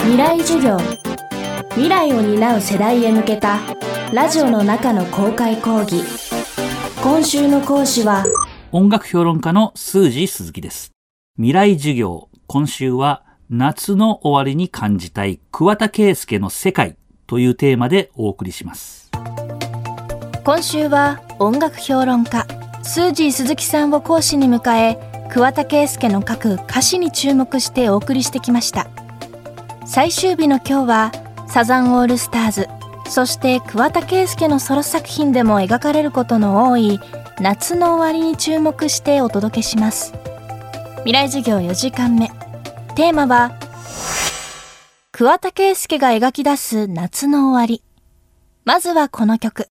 [0.00, 0.78] 未来授業。
[1.70, 3.58] 未来を担う世代へ向けた
[4.12, 6.02] ラジオの中の公開講義。
[7.02, 8.24] 今週の講師は
[8.72, 10.92] 音楽評論家のスー鈴木です。
[11.36, 16.96] 未来授業今週は夏の終わりに感じたい桑田佳祐の世界
[17.26, 19.10] というテーマでお送りします。
[20.44, 22.46] 今週は音楽評論家
[22.82, 28.88] スージー鈴木さんを講師に迎え桑田佳祐の書く歌詞に注目してお送りしてきました
[29.90, 31.12] 最終日の今日は
[31.48, 32.68] サザンオールスターズ
[33.10, 37.00] そして桑田佳祐のソロ作品でも描かれることの多い
[37.40, 40.12] 夏の終わりに注目してお届けします。
[41.04, 42.28] 未来授業4時間目。
[42.96, 43.58] テーマは
[45.10, 47.82] 桑田佳祐が描き出す夏の終わり。
[48.66, 49.68] まずはこの曲。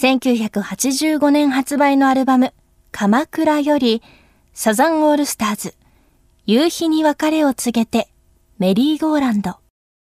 [0.00, 2.52] 1985年発売のアルバム
[2.90, 4.02] 鎌倉より
[4.52, 5.74] サザンオールスターズ。
[6.44, 8.08] 夕日に別れを告げて
[8.58, 9.67] メリーゴーランド。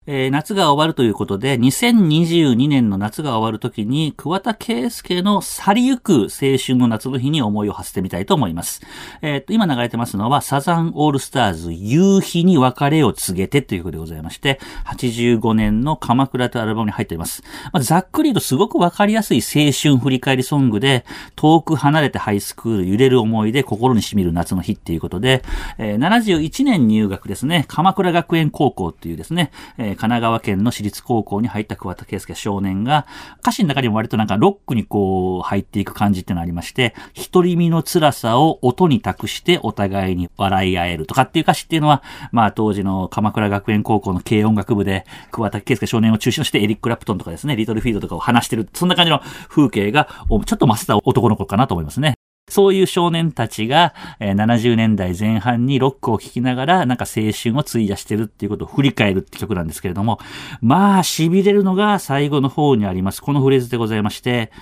[0.07, 8.83] えー、夏が終わるということで、2022年の夏が終わるときに、桑田佳祐の去りゆく青春の夏の日に思いを馳せてみたいと思います。
[9.23, 17.43] えー、っと、今流れてますのは、サザンオールスターズ夕日に別れを告げてということでございまして、85年の鎌倉というアルバムに入っています。
[17.73, 25.43] まあ、ざっくりとすごくわかりやすい青春振り返りソングで、遠く離れてハイスクール揺れる思いで心に染みる夏の日っていうことで、
[25.79, 33.07] えー、71年入学ですね、鎌倉学園高校っていうですね、えー神奈川県の私立高校に入った桑田佳祐少年が、
[33.41, 36.95] 歌詞の中にも割となんかロックにこう入っていく感じっていうのがありまして、
[37.33, 52.15] 独り身の辛さを音に託してお互いに笑い合えるとかっていう歌詞っていうのは、まあ当時の鎌倉学園高校の軽音楽部で桑田佳祐少年を中心としてエリック・ラプトンとかですね、リトルフィールドとかを話してる、そんな感じの風景が、ちょっと増せた男の子かなと思いますね。
[52.49, 60.19] そういう少年たちが、えー、70年代前半にロックを聴きながら、なんか青春を費やしてるっていうことを振り返るって曲なんですけれども、
[60.61, 63.23] まあ、痺れるのが最後の方にあります。
[63.23, 64.53] このフレーズでございまして、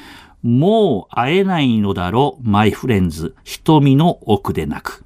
[0.43, 5.05] もう会えないのだろ、マイフレンズ、瞳の奥でなく。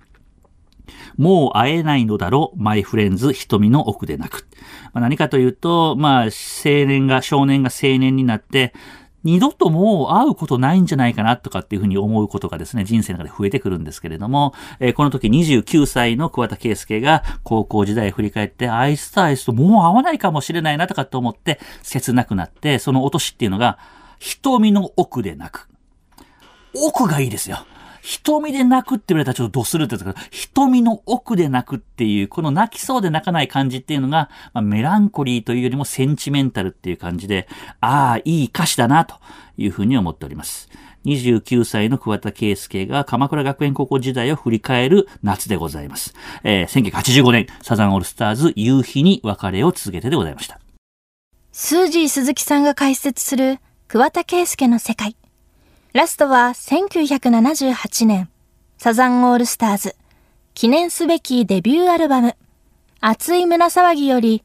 [1.17, 4.47] もう会えないのだろ、マイフレンズ、瞳の奥でなく。
[4.93, 6.31] まあ、何かというと、まあ、青
[6.65, 8.75] 年が、少年が青年になって、
[9.27, 23.79] 二度ともう会うことないんじゃないかなとかっていうふうに思うことがですね、人生の中で増えてくるんですけれども、えー、この時29歳の桑田圭介が高校時代を振り返って、アイスとアイスともう会わないかもしれないなとかって思って切なくなって、その落としっていうのが、
[24.21, 25.69] 瞳の奥でなく。
[26.73, 27.67] 奥がいいですよ。
[28.07, 37.49] 瞳で泣くって言われたらちょっとドスるって言うんですけど、瞳の奥で泣くっていう、この泣きそうで泣かない感じっていうのが、まあ、メランコリーというよりもセンチメンタルっていう感じで、
[37.81, 39.17] ああ、いい歌詞だな、と
[39.59, 40.69] いうふうに思っております。
[41.05, 46.15] 29歳の桑田佳祐が鎌倉学園高校時代を振り返る夏でございます。
[46.45, 50.61] えー、1985年、サザンオールスターズ夕日に別れを続けてでございました。
[51.51, 55.17] スージー鈴木さんが解説する桑田佳祐の世界。
[55.93, 58.29] ラストは1978年、
[58.77, 59.97] サザンオールスターズ、
[60.53, 62.37] 記念すべきデビューアルバム、
[63.01, 64.43] 熱い胸騒ぎより、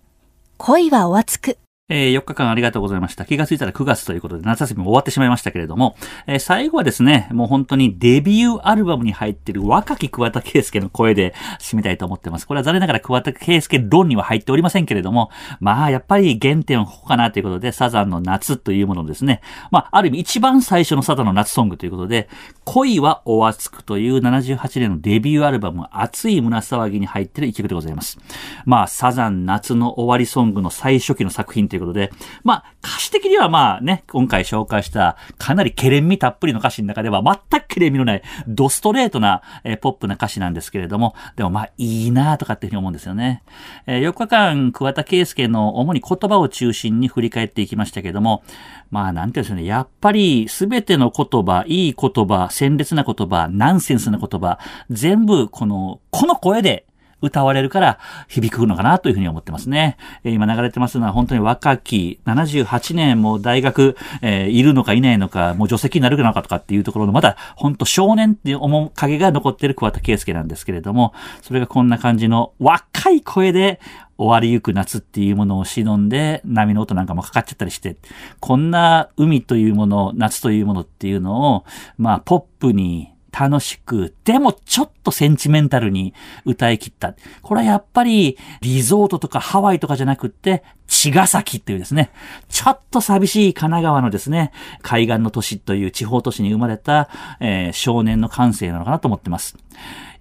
[0.58, 1.58] 恋はお熱く。
[1.94, 3.26] えー、4日間ありがとうございました。
[3.26, 12.48] 気がついたら9月ということで夏休みも終わってしまいましたけれども、えー、最後はですね、もう本当にデビューアルバムに入ってる若き桑田佳祐の声で締めたいと思ってます。
[12.48, 19.42] これは残念ながら桑田佳祐論には入っておりませんけれども、まあやっぱり原点はここかなということで、サザンの夏というものですね。
[19.70, 22.30] まあある意味一番最初のサザンの夏ソングということで、
[22.64, 28.18] 恋はお熱くという78年のデビューアルバム熱い胸騒ぎに入っている一曲でございます。
[28.66, 32.12] まあサザン夏の終わりソングの最初期の作品ということで、
[32.44, 43.44] まあ歌詞的にはまあね、今回紹介したかなりケレン味たっぷりの歌詞の中では全くケレン味のないドストレートな、えー、ポップな歌詞なんですけれども、でもまあいいなとかっていうふうに思うんですよね。
[43.88, 48.44] えー、4日間桑田佳祐の主に言葉を中心に振り返っていきましたけれども、
[48.90, 54.60] まあなんていうんですかね、やっぱりすべての言葉、いい言葉、鮮烈な言葉、ナンセンスな言葉、
[54.90, 56.86] 全部この、この声で
[57.22, 59.98] 歌われるから響くのかなというふうに思ってますね。
[60.24, 73.80] え、今流れてますのは本当に若き、78年も大学、えー、いるのかいないのか、もう除籍になるのかとかっていうところのまだ本当少年っていう面影が残ってる桑田佳祐なんですけれども、それがこんな感じの若い声で
[74.18, 77.98] 終わりゆく夏っていうものを忍んで波の音なんかもかかっちゃったりして、
[78.40, 81.66] こんな海というもの、夏というものっていうのを、
[81.98, 86.14] まあポップに楽しくでもちょっとセンチメンタルに
[86.46, 87.16] 歌い切った。
[87.42, 92.12] これはやっぱりリゾートとかハワイとかじゃなくって、茅ヶ崎っていうですね、
[92.50, 94.52] ちょっと寂しい神奈川のですね、
[94.82, 97.10] 海岸の都市という地方都市に生まれた、
[97.40, 99.58] えー、少年の感性なのかなと思ってます。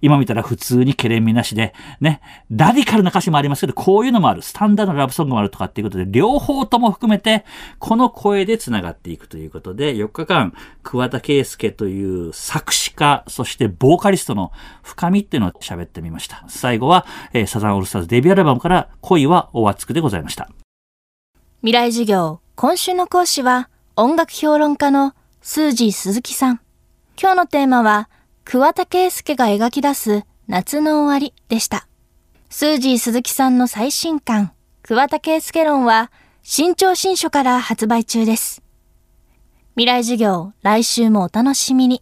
[0.01, 4.41] 今見たら普通にケレン味なしで、ね、ラディカルな歌詞もありますけど、こういうのもある。
[4.41, 7.45] スタンダードなラブソングもあるとかっていうことで、両方とも含めて、
[7.77, 14.51] この声で繋がっていくということで、4日間、桑田佳祐という作詞家、そしてボカリストの
[14.83, 16.43] 深みっていうのを喋ってみました。
[16.49, 20.49] 最後は、えー、サザンオールスターズデビューアルバムから恋はお熱くでございました。
[21.61, 26.61] 未来授業、今週の講師は、音楽評論家のスージー鈴木さん。
[27.21, 28.09] 今日のテーマは、
[28.45, 31.87] 桑田佳祐が描き出す夏の終わりでした。
[32.49, 36.11] スージー鈴木さんの最新刊、桑田佳祐論は、
[36.41, 38.63] 新潮新書から発売中です。
[39.75, 42.01] 未来授業、来週もお楽しみに。